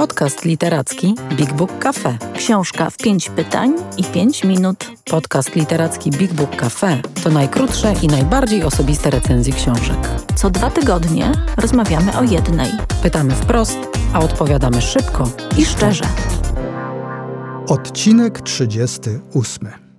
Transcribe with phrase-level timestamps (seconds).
[0.00, 2.18] Podcast literacki Big Book Cafe.
[2.36, 4.90] Książka w pięć pytań i pięć minut.
[5.10, 10.08] Podcast literacki Big Book Cafe to najkrótsze i najbardziej osobiste recenzje książek.
[10.34, 12.70] Co dwa tygodnie rozmawiamy o jednej.
[13.02, 13.78] Pytamy wprost,
[14.12, 16.04] a odpowiadamy szybko I szczerze.
[17.68, 19.89] Odcinek 38.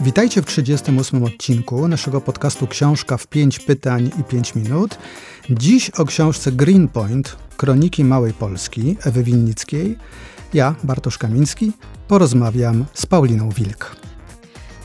[0.00, 4.98] Witajcie w 38 odcinku naszego podcastu Książka w 5 pytań i 5 minut.
[5.50, 9.98] Dziś o książce Greenpoint Kroniki Małej Polski Ewy Winnickiej.
[10.54, 11.72] Ja, Bartosz Kamiński,
[12.08, 13.96] porozmawiam z Pauliną Wilk.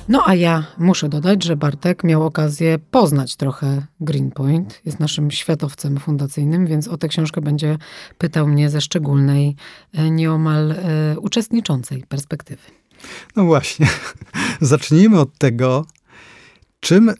[0.09, 4.81] No a ja muszę dodać, że Bartek miał okazję poznać trochę Greenpoint.
[4.85, 7.77] Jest naszym światowcem fundacyjnym, więc o tę książkę będzie
[8.17, 9.55] pytał mnie ze szczególnej,
[9.93, 12.80] e, nieomal e, uczestniczącej perspektywy.
[13.35, 13.87] No właśnie,
[14.61, 15.85] zacznijmy od tego,
[16.79, 17.15] czym e,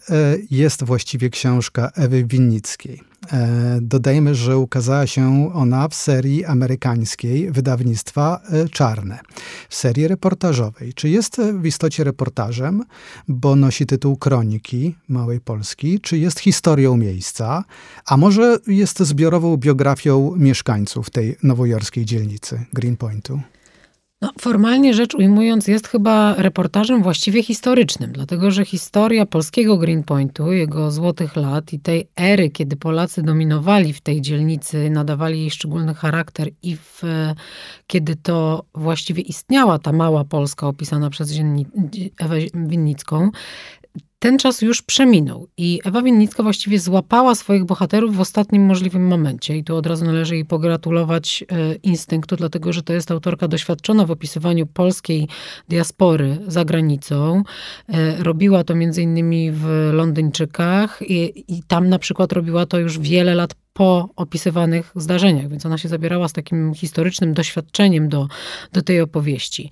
[0.52, 3.02] jest właściwie książka Ewy Winnickiej.
[3.32, 9.20] E, dodajmy, że ukazała się ona w serii amerykańskiej wydawnictwa e, Czarne,
[9.70, 10.94] w serii reportażowej.
[10.94, 12.84] Czy jest w istocie reportażem,
[13.28, 17.64] bo nosi tytuł Kroniki Małej Polski, czy jest historią miejsca,
[18.06, 23.42] a może jest zbiorową biografią mieszkańców tej nowojorskiej dzielnicy Greenpointu?
[24.22, 30.92] No, formalnie rzecz ujmując, jest chyba reportażem właściwie historycznym, dlatego że historia polskiego Greenpointu, jego
[30.92, 36.50] złotych lat i tej ery, kiedy Polacy dominowali w tej dzielnicy, nadawali jej szczególny charakter
[36.64, 37.02] i w,
[37.88, 41.34] kiedy to właściwie istniała ta mała Polska opisana przez
[42.20, 43.32] Ewę Winnicką,
[44.22, 49.58] ten czas już przeminął i Ewa Winnicka właściwie złapała swoich bohaterów w ostatnim możliwym momencie.
[49.58, 54.06] I tu od razu należy jej pogratulować e, instynktu, dlatego że to jest autorka doświadczona
[54.06, 55.28] w opisywaniu polskiej
[55.70, 57.44] diaspory za granicą.
[57.90, 63.00] E, robiła to między innymi w Londyńczykach i, i tam na przykład robiła to już
[63.00, 68.28] wiele lat po opisywanych zdarzeniach, więc ona się zabierała z takim historycznym doświadczeniem do,
[68.74, 69.70] do tej opowieści.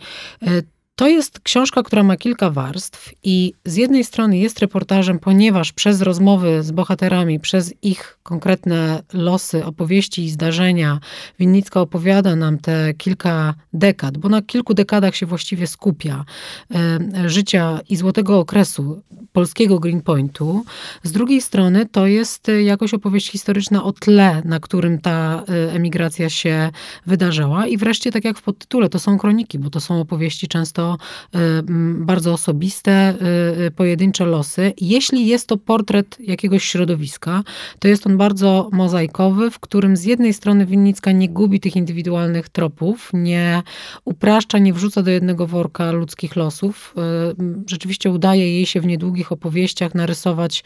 [0.99, 6.01] To jest książka, która ma kilka warstw i z jednej strony jest reportażem, ponieważ przez
[6.01, 10.99] rozmowy z bohaterami, przez ich konkretne losy, opowieści i zdarzenia,
[11.39, 16.25] Winnicka opowiada nam te kilka dekad, bo na kilku dekadach się właściwie skupia
[16.75, 19.01] e, życia i złotego okresu
[19.33, 20.65] polskiego Greenpointu.
[21.03, 26.29] Z drugiej strony to jest jakoś opowieść historyczna o tle, na którym ta e, emigracja
[26.29, 26.69] się
[27.05, 27.67] wydarzała.
[27.67, 30.97] I wreszcie, tak jak w podtytule, to są kroniki, bo to są opowieści często
[31.35, 31.63] Y,
[32.05, 33.15] bardzo osobiste,
[33.61, 34.73] y, y, pojedyncze losy.
[34.81, 37.43] Jeśli jest to portret jakiegoś środowiska,
[37.79, 42.49] to jest on bardzo mozaikowy, w którym z jednej strony Winnicka nie gubi tych indywidualnych
[42.49, 43.63] tropów, nie
[44.05, 46.95] upraszcza, nie wrzuca do jednego worka ludzkich losów.
[47.67, 50.63] Rzeczywiście udaje jej się w niedługich opowieściach narysować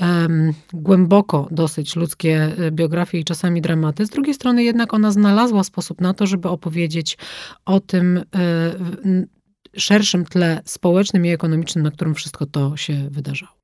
[0.00, 4.06] um, głęboko dosyć ludzkie biografie i czasami dramaty.
[4.06, 7.18] Z drugiej strony jednak ona znalazła sposób na to, żeby opowiedzieć
[7.64, 8.20] o tym,
[9.76, 13.61] szerszym tle społecznym i ekonomicznym, na którym wszystko to się wydarzało.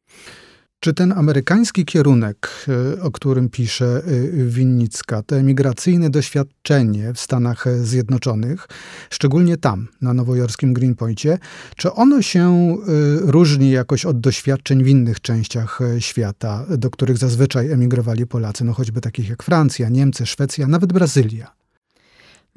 [0.81, 2.67] Czy ten amerykański kierunek,
[2.97, 8.69] e, o którym pisze e, Winnicka, to emigracyjne doświadczenie w Stanach Zjednoczonych,
[9.11, 11.39] szczególnie tam, na nowojorskim Greenpointie,
[11.77, 12.77] czy ono się e,
[13.21, 19.01] różni jakoś od doświadczeń w innych częściach świata, do których zazwyczaj emigrowali Polacy, no choćby
[19.01, 21.59] takich jak Francja, Niemcy, Szwecja, nawet Brazylia?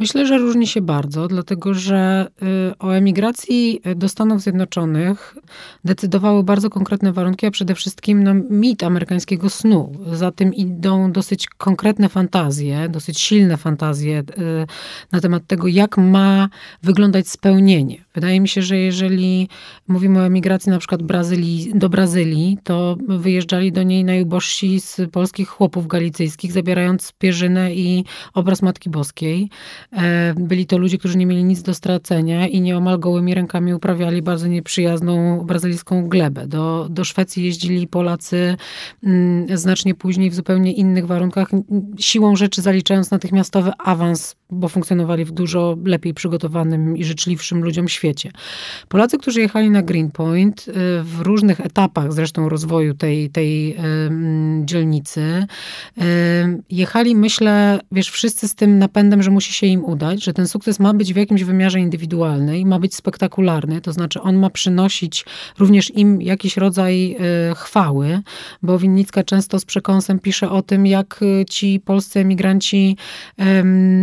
[0.01, 2.27] Myślę, że różni się bardzo, dlatego że
[2.71, 5.35] y, o emigracji do Stanów Zjednoczonych
[5.85, 9.91] decydowały bardzo konkretne warunki, a przede wszystkim no, mit amerykańskiego snu.
[10.13, 14.23] Za tym idą dosyć konkretne fantazje, dosyć silne fantazje y,
[15.11, 16.49] na temat tego, jak ma
[16.83, 18.05] wyglądać spełnienie.
[18.13, 19.49] Wydaje mi się, że jeżeli
[19.87, 25.49] mówimy o emigracji na przykład Brazylii, do Brazylii, to wyjeżdżali do niej najubożsi z polskich
[25.49, 29.49] chłopów galicyjskich, zabierając pierzynę i obraz Matki Boskiej.
[29.93, 34.21] E, byli to ludzie, którzy nie mieli nic do stracenia i nieomal gołymi rękami uprawiali
[34.21, 36.47] bardzo nieprzyjazną brazylijską glebę.
[36.47, 38.55] Do, do Szwecji jeździli Polacy
[39.03, 41.49] mm, znacznie później w zupełnie innych warunkach,
[41.99, 48.31] siłą rzeczy zaliczając natychmiastowy awans, bo funkcjonowali w dużo lepiej przygotowanym i życzliwszym ludziom świecie.
[48.89, 50.73] Polacy, którzy jechali na Greenpoint y,
[51.03, 53.77] w różnych etapach zresztą rozwoju tej, tej
[54.63, 55.45] dzielnicy,
[55.97, 56.01] y,
[56.69, 60.79] jechali, myślę, wiesz, wszyscy z tym napędem, że musi się im udać, że ten sukces
[60.79, 65.25] ma być w jakimś wymiarze indywidualny i ma być spektakularny, to znaczy on ma przynosić
[65.59, 67.15] również im jakiś rodzaj
[67.51, 68.19] y, chwały,
[68.63, 71.19] bo Winnicka często z przekąsem pisze o tym, jak
[71.49, 72.97] ci polscy emigranci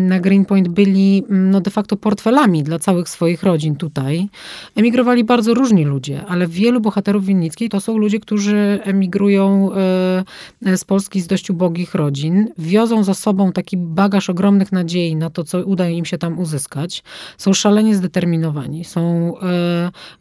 [0.08, 4.28] na Greenpoint byli no, de facto portfelami dla całych swoich rodzin tutaj.
[4.76, 9.70] Emigrowali bardzo różni ludzie, ale wielu bohaterów Winnickiej to są ludzie, którzy emigrują
[10.66, 15.30] y, z Polski z dość ubogich rodzin, wiozą za sobą taki bagaż ogromnych nadziei na
[15.30, 17.02] to, co udaje im się tam uzyskać.
[17.38, 19.34] Są szalenie zdeterminowani, są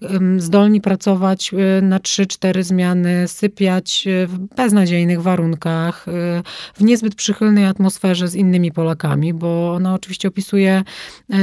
[0.01, 6.05] y, zdolni pracować y, na 3-4 zmiany, sypiać w beznadziejnych warunkach,
[6.73, 10.83] w niezbyt przychylnej atmosferze z innymi Polakami, bo ona oczywiście opisuje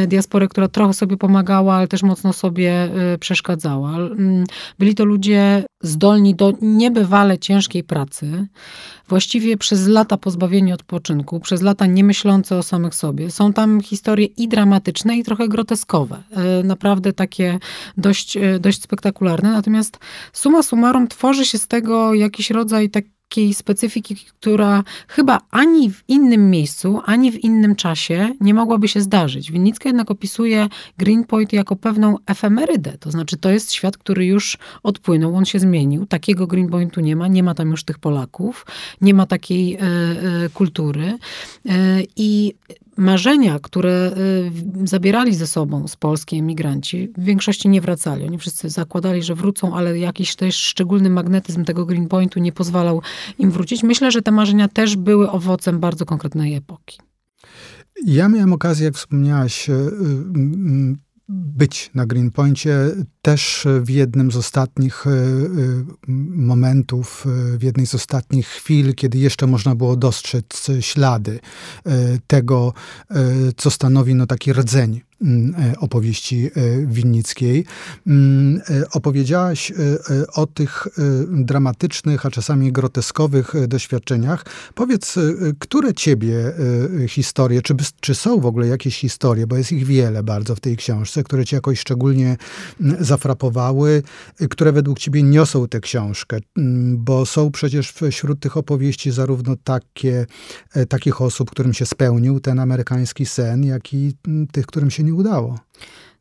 [0.07, 2.91] diasporę, która trochę sobie pomagała, ale też mocno sobie
[3.21, 3.93] przeszkadzała.
[4.79, 8.47] Byli to ludzie zdolni do niebywale ciężkiej pracy,
[9.09, 13.31] właściwie przez lata pozbawieni odpoczynku, przez lata nie myślące o samych sobie.
[13.31, 13.94] Są tam historie
[14.37, 16.23] i dramatyczne, i trochę groteskowe.
[16.31, 17.59] E, naprawdę takie
[17.97, 19.53] dość, e, dość spektakularne.
[19.53, 19.99] Natomiast
[20.33, 26.05] suma summarum tworzy się z tego jakiś rodzaj tak takiej specyfiki, która chyba ani w
[26.09, 29.53] innym miejscu, ani w innym czasie nie mogłaby się zdarzyć.
[29.53, 30.69] Winnicka jednak opisuje
[30.99, 36.07] Greenpoint jako pewną efemerydę, to znaczy to jest świat, który już odpłynął, on się zmienił.
[36.07, 38.67] Takiego Greenpointu nie ma, nie ma tam już tych Polaków,
[39.01, 39.79] nie ma takiej e,
[40.55, 41.19] kultury.
[42.17, 42.55] I
[42.97, 44.13] marzenia, które
[44.85, 48.25] y, zabierali ze sobą z Polski emigranci, w większości nie wracali.
[48.25, 53.03] Oni wszyscy zakładali, że wrócą, ale jakiś też szczególny magnetyzm tego Greenpointu nie pozwalał
[53.39, 53.83] im wrócić.
[53.83, 56.99] Myślę, że te marzenia też były owocem bardzo konkretnej epoki.
[58.07, 60.97] Ja miałem okazję, jak wspomniałaś, y, y,
[61.29, 62.77] być na Greenpointie
[63.25, 65.15] też w jednym z ostatnich e, e,
[66.37, 71.41] momentów, e, w jednej z ostatnich chwil, kiedy jeszcze można było dostrzec ślady
[72.27, 72.73] tego,
[73.57, 77.65] co stanowi no, taki rdzeń Mm, e, opowieści e, winnickiej.
[78.07, 79.73] Mm, e, opowiedziałaś
[80.35, 80.89] o tych
[81.29, 84.45] dramatycznych, a czasami groteskowych doświadczeniach.
[84.75, 85.15] Powiedz,
[85.59, 86.53] które ciebie
[87.09, 90.77] historie, czy, czy są w ogóle jakieś historie, bo jest ich wiele bardzo w tej
[90.77, 92.37] książce, które cię jakoś szczególnie
[92.81, 94.03] mm, zafrapowały,
[94.51, 96.39] które według ciebie niosą tę książkę,
[96.95, 100.27] bo są przecież wśród tych opowieści zarówno takie,
[100.89, 104.13] takich osób, którym się spełnił ten amerykański sen, jak i
[104.53, 105.59] tych, którym się nie udało.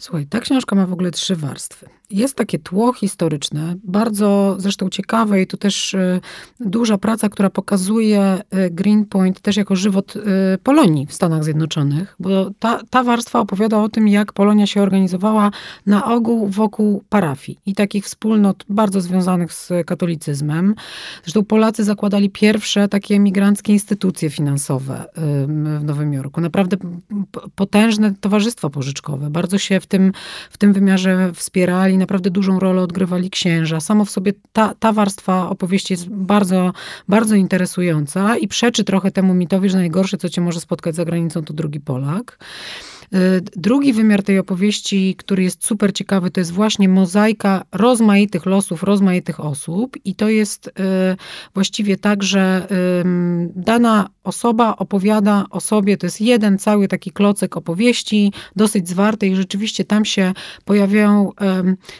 [0.04, 1.90] Słuchaj, ta książka ma w ogóle trzy warstwy.
[2.10, 6.22] Jest takie tło historyczne, bardzo zresztą ciekawe i tu też y,
[6.60, 10.22] duża praca, która pokazuje y, Greenpoint też jako żywot y,
[10.64, 15.52] Polonii w Stanach Zjednoczonych, bo ta, ta warstwa opowiada o tym, jak Polonia się organizowała
[15.86, 20.76] na ogół wokół parafii i takich wspólnot bardzo związanych z katolicyzmem.
[21.24, 25.06] Zresztą Polacy zakładali pierwsze takie emigranckie instytucje finansowe
[25.78, 26.42] w Nowym Jorku.
[26.42, 26.78] Naprawdę
[27.56, 29.30] potężne towarzystwa pożyczkowe.
[29.44, 30.12] Bardzo się w tym,
[30.50, 33.80] w tym wymiarze wspierali, naprawdę dużą rolę odgrywali księża.
[33.80, 36.74] Samo w sobie ta, ta warstwa opowieści jest bardzo,
[37.08, 41.44] bardzo interesująca i przeczy trochę temu mitowi, że najgorsze, co cię może spotkać za granicą,
[41.44, 42.38] to drugi Polak.
[43.14, 48.84] Y, drugi wymiar tej opowieści, który jest super ciekawy, to jest właśnie mozaika rozmaitych losów,
[48.84, 50.72] rozmaitych osób i to jest y,
[51.54, 52.68] właściwie tak, że
[53.56, 59.36] dana osoba opowiada o sobie, to jest jeden cały taki klocek opowieści, dosyć zwarty i
[59.36, 60.34] rzeczywiście tam się
[60.66, 61.32] pojawiają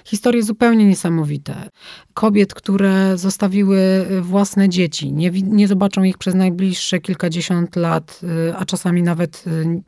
[0.06, 1.70] historie zupełnie niesamowite.
[2.14, 8.66] Kobiet, które zostawiły własne dzieci, nie, nie zobaczą ich przez najbliższe kilkadziesiąt lat, y, a
[8.66, 9.44] czasami nawet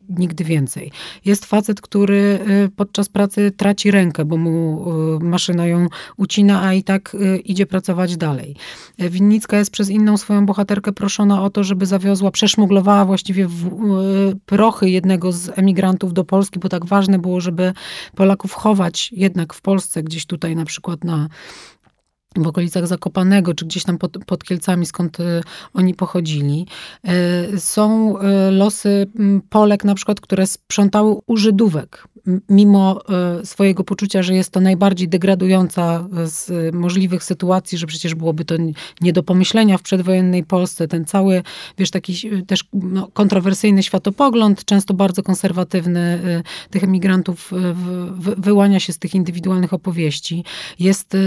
[0.10, 0.92] nigdy więcej.
[1.25, 4.86] Jest facet, który y, podczas pracy traci rękę, bo mu
[5.22, 5.88] y, maszyna ją
[6.18, 8.56] ucina, a i tak y, idzie pracować dalej.
[9.00, 13.48] Winnicka jest przez inną swoją bohaterkę proszona o to, żeby zawiozła, przeszmuglowała właściwie
[14.46, 17.74] prochy jednego z emigrantów do Polski, bo tak ważne było, żeby
[18.16, 21.28] Polaków chować jednak w Polsce, gdzieś tutaj na przykład na
[22.35, 25.42] w okolicach Zakopanego, czy gdzieś tam pod, pod Kielcami, skąd y,
[25.73, 26.68] oni pochodzili.
[27.54, 29.07] Y, są y, losy
[29.49, 32.07] Polek na przykład, które sprzątały u Żydówek
[32.50, 38.46] mimo e, swojego poczucia, że jest to najbardziej degradująca z możliwych sytuacji, że przecież byłoby
[38.46, 38.56] to
[39.02, 41.44] nie do pomyślenia w przedwojennej Polsce, ten cały,
[41.78, 47.58] wiesz, taki też no, kontrowersyjny światopogląd, często bardzo konserwatywny e, tych emigrantów e,
[48.38, 50.44] wyłania się z tych indywidualnych opowieści.
[50.80, 51.18] Jest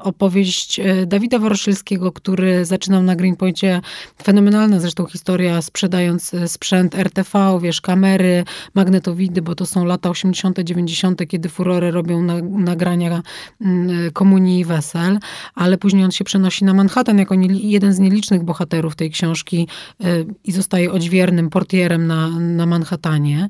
[0.00, 3.80] opowieść Dawida Woroszylskiego, który zaczynał na Greenpointie,
[4.22, 11.28] fenomenalna zresztą historia, sprzedając sprzęt RTV, wiesz, kamery, magnetowidy, bo to są lata 80., 90.,
[11.28, 13.22] kiedy furory robią na, nagrania
[13.60, 15.18] mm, komunii i wesel,
[15.54, 19.68] ale później on się przenosi na Manhattan jako jeden z nielicznych bohaterów tej książki
[20.04, 23.48] y, i zostaje odźwiernym portierem na, na Manhattanie.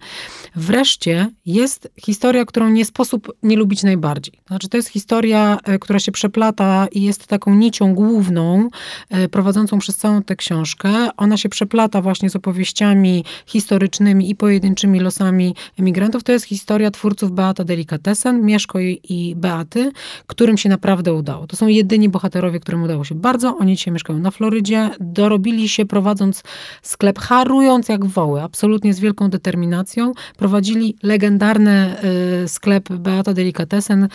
[0.56, 4.34] Wreszcie jest historia, którą nie sposób nie lubić najbardziej.
[4.46, 8.68] Znaczy, to jest historia, y, która się przeplata i jest taką nicią główną,
[9.24, 11.08] y, prowadzącą przez całą tę książkę.
[11.16, 16.24] Ona się przeplata właśnie z opowieściami historycznymi i pojedynczymi losami emigrantów.
[16.28, 19.92] To jest historia twórców Beata Delikatesen, Mieszko i Beaty,
[20.26, 21.46] którym się naprawdę udało.
[21.46, 23.56] To są jedyni bohaterowie, którym udało się bardzo.
[23.56, 24.90] Oni dzisiaj mieszkają na Florydzie.
[25.00, 26.42] Dorobili się prowadząc
[26.82, 30.12] sklep, harując jak woły, absolutnie z wielką determinacją.
[30.36, 31.96] Prowadzili legendarny
[32.44, 34.08] y, sklep Beata Delikatesen, y,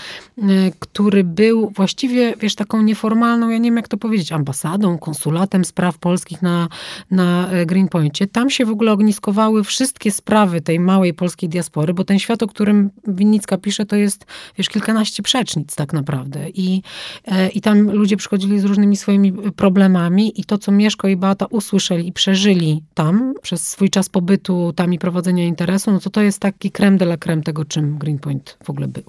[0.79, 5.97] który był właściwie, wiesz, taką nieformalną, ja nie wiem jak to powiedzieć, ambasadą, konsulatem spraw
[5.97, 6.67] polskich na,
[7.11, 8.27] na e, Greenpointie.
[8.27, 12.47] Tam się w ogóle ogniskowały wszystkie sprawy tej małej polskiej diaspory, bo ten świat, o
[12.47, 14.25] którym Winnicka pisze, to jest,
[14.57, 16.49] wiesz, kilkanaście przecznic tak naprawdę.
[16.49, 16.81] I,
[17.25, 21.45] e, i tam ludzie przychodzili z różnymi swoimi problemami i to, co Mieszko i Beata
[21.45, 26.21] usłyszeli i przeżyli tam przez swój czas pobytu tam i prowadzenia interesu, no to to
[26.21, 29.03] jest taki krem de la creme tego, czym Greenpoint w ogóle był.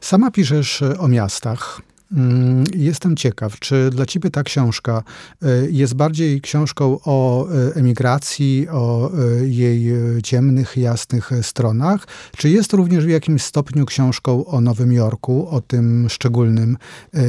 [0.00, 1.82] Sama piszesz o miastach.
[2.12, 5.02] Mm, jestem ciekaw, czy dla ciebie ta książka
[5.42, 9.92] y, jest bardziej książką o y, emigracji, o y, jej
[10.22, 16.08] ciemnych, jasnych stronach, czy jest również w jakimś stopniu książką o Nowym Jorku, o tym
[16.08, 16.76] szczególnym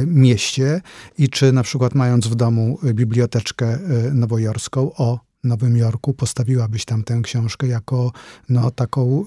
[0.06, 0.80] mieście
[1.18, 3.78] i czy na przykład mając w domu biblioteczkę
[4.12, 8.12] nowojorską o Nowym Jorku, postawiłabyś tam tę książkę jako
[8.48, 9.24] no, taką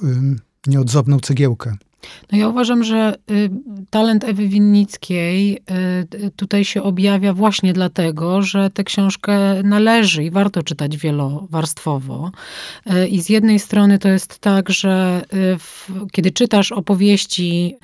[0.67, 1.75] nieodzowną cegiełkę?
[2.31, 3.49] No ja uważam, że y,
[3.89, 5.57] talent Ewy Winnickiej
[6.13, 12.31] y, tutaj się objawia właśnie dlatego, że tę książkę należy i warto czytać wielowarstwowo.
[12.91, 15.21] Y, I z jednej strony to jest tak, że
[15.59, 17.75] w, kiedy czytasz opowieści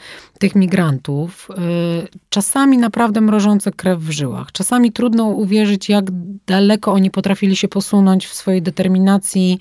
[0.44, 1.48] tych migrantów,
[2.30, 4.52] czasami naprawdę mrożące krew w żyłach.
[4.52, 6.06] Czasami trudno uwierzyć, jak
[6.48, 9.60] daleko oni potrafili się posunąć w swojej determinacji,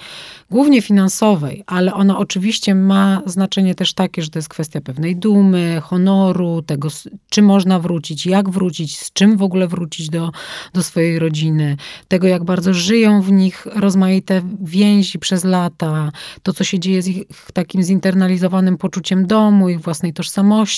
[0.50, 5.80] głównie finansowej, ale ona oczywiście ma znaczenie też takie, że to jest kwestia pewnej dumy,
[5.84, 6.88] honoru, tego,
[7.30, 10.30] czy można wrócić, jak wrócić, z czym w ogóle wrócić do,
[10.74, 11.76] do swojej rodziny,
[12.08, 16.12] tego, jak bardzo żyją w nich rozmaite więzi przez lata,
[16.42, 20.71] to, co się dzieje z ich takim zinternalizowanym poczuciem domu, ich własnej tożsamości.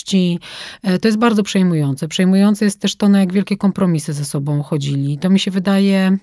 [0.83, 2.09] E, to jest bardzo przejmujące.
[2.09, 5.19] Przejmujące jest też to, na jak wielkie kompromisy ze sobą chodzili.
[5.19, 6.19] To mi się wydaje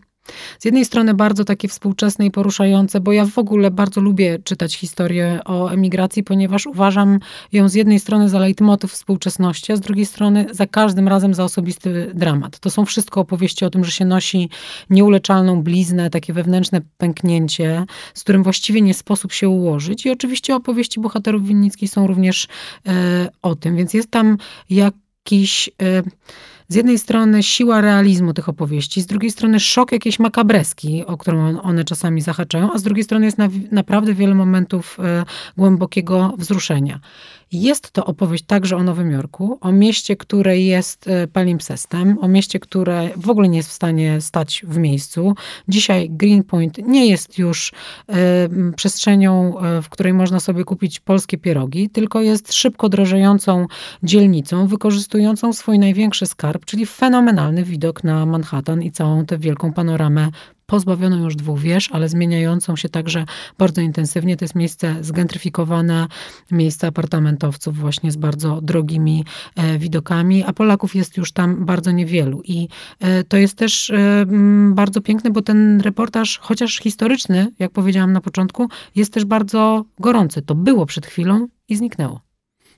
[0.60, 4.76] z jednej strony bardzo takie współczesne i poruszające, bo ja w ogóle bardzo lubię czytać
[4.76, 7.20] historię o emigracji, ponieważ uważam
[7.52, 11.44] ją z jednej strony za leitmotyw współczesności, a z drugiej strony za każdym razem za
[11.44, 12.60] osobisty dramat.
[12.60, 14.50] To są wszystko opowieści o tym, że się nosi
[14.90, 20.06] nieuleczalną bliznę, takie wewnętrzne pęknięcie, z którym właściwie nie sposób się ułożyć.
[20.06, 22.48] I oczywiście opowieści bohaterów winnickich są również
[22.88, 24.38] e, o tym, więc jest tam
[24.70, 25.70] jakiś...
[25.82, 26.04] E,
[26.72, 31.62] z jednej strony siła realizmu tych opowieści, z drugiej strony szok jakiejś makabreski, o którą
[31.62, 35.26] one czasami zahaczają, a z drugiej strony jest na, naprawdę wiele momentów e,
[35.58, 37.00] głębokiego wzruszenia.
[37.52, 42.60] Jest to opowieść także o Nowym Jorku, o mieście, które jest e, palimpsestem, o mieście,
[42.60, 45.36] które w ogóle nie jest w stanie stać w miejscu.
[45.68, 47.72] Dzisiaj Greenpoint nie jest już
[48.10, 48.14] e,
[48.76, 53.66] przestrzenią, e, w której można sobie kupić polskie pierogi, tylko jest szybko drożejącą
[54.04, 60.30] dzielnicą, wykorzystującą swój największy skarb, czyli fenomenalny widok na Manhattan i całą tę wielką panoramę
[60.72, 63.26] pozbawioną już dwóch wież, ale zmieniającą się także
[63.58, 64.38] bardzo intensywnie.
[64.38, 66.08] To jest miejsce zgentryfikowane,
[66.52, 69.26] miejsce apartamentowców właśnie z bardzo drogimi
[69.56, 72.42] e, widokami, a Polaków jest już tam bardzo niewielu.
[72.44, 72.68] I
[73.00, 74.26] e, to jest też e,
[74.72, 80.42] bardzo piękne, bo ten reportaż, chociaż historyczny, jak powiedziałam na początku, jest też bardzo gorący.
[80.42, 82.31] To było przed chwilą i zniknęło.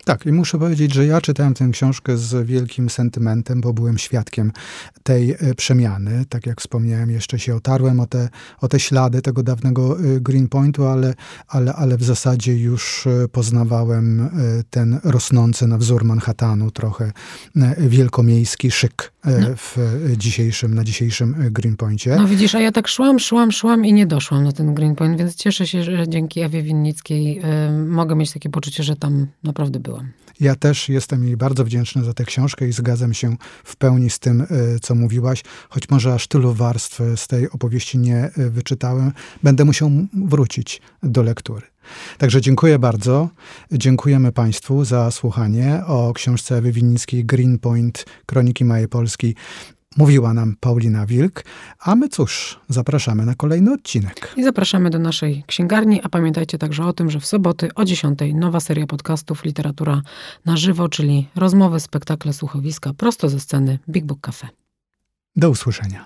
[0.05, 4.51] Tak, i muszę powiedzieć, że ja czytałem tę książkę z wielkim sentymentem, bo byłem świadkiem
[5.03, 6.25] tej e, przemiany.
[6.29, 8.29] Tak jak wspomniałem, jeszcze się otarłem o te,
[8.62, 11.13] o te ślady tego dawnego e, Greenpointu, ale,
[11.48, 14.29] ale, ale w zasadzie już e, poznawałem
[14.69, 17.12] ten rosnący na wzór Manhattanu trochę
[17.77, 19.12] wielkomiejski szyk.
[19.58, 19.77] W
[20.18, 22.15] dzisiejszym, na dzisiejszym Greenpointie.
[22.15, 25.36] No widzisz, a ja tak szłam, szłam, szłam i nie doszłam na ten Greenpoint, więc
[25.36, 30.12] cieszę się, że dzięki Ewie Winnickiej y, mogę mieć takie poczucie, że tam naprawdę byłam.
[30.39, 34.19] Ja też jestem jej bardzo wdzięczny za tę książkę i zgadzam się w pełni z
[34.19, 34.45] tym, e,
[34.81, 39.11] co mówiłaś, choć może aż tylu warstw z tej opowieści nie e, wyczytałem.
[39.43, 41.73] Będę musiał wrócić do lektury.
[42.17, 43.29] Także dziękuję bardzo.
[43.71, 49.35] Dziękujemy Państwu za słuchanie o książce Ewy Winnickiej Greenpoint, Kroniki Małej Polski.
[49.97, 51.43] Mówiła nam Paulina Wilk,
[51.79, 54.33] a my cóż, zapraszamy na kolejny odcinek.
[54.38, 58.19] I zapraszamy do naszej księgarni, a pamiętajcie także o tym, że w soboty o 10
[58.33, 60.01] nowa seria podcastów Literatura
[60.45, 64.47] na żywo, czyli rozmowy, spektakle, słuchowiska prosto ze sceny Big Book Cafe.
[65.35, 66.05] Do usłyszenia.